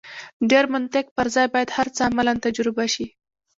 ډېر 0.49 0.65
منطق 0.73 1.05
پر 1.17 1.27
ځای 1.35 1.47
باید 1.53 1.69
هر 1.77 1.87
څه 1.95 2.01
عملاً 2.09 2.33
تجربه 2.45 2.85
شي. 2.93 3.05